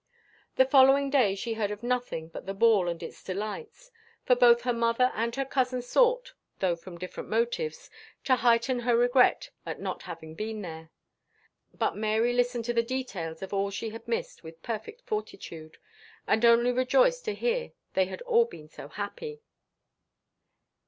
The 0.55 0.65
following 0.65 1.11
day 1.11 1.35
she 1.35 1.53
heard 1.53 1.69
of 1.69 1.83
nothing 1.83 2.29
but 2.29 2.47
the 2.47 2.55
ball 2.55 2.87
and 2.87 3.03
its 3.03 3.23
delights; 3.23 3.91
for 4.25 4.35
both 4.35 4.63
her 4.63 4.73
mother 4.73 5.11
and 5.13 5.35
her 5.35 5.45
cousin 5.45 5.83
sought 5.83 6.33
(though 6.57 6.75
from 6.75 6.97
different 6.97 7.29
motives) 7.29 7.87
to 8.23 8.37
heighten 8.37 8.79
her 8.79 8.97
regret 8.97 9.51
at 9.63 9.79
not 9.79 10.01
having 10.01 10.33
been 10.33 10.63
there. 10.63 10.89
But 11.71 11.95
Mary 11.95 12.33
listened 12.33 12.65
to 12.65 12.73
the 12.73 12.81
details 12.81 13.43
of 13.43 13.53
all 13.53 13.69
she 13.69 13.91
had 13.91 14.07
missed 14.07 14.41
with 14.41 14.63
perfect 14.63 15.03
fortitude, 15.03 15.77
and 16.25 16.43
only 16.43 16.71
rejoiced 16.71 17.23
to 17.25 17.35
hear 17.35 17.73
they 17.93 18.05
had 18.05 18.23
all 18.23 18.45
been 18.45 18.69
so 18.69 18.87
happy. 18.87 19.43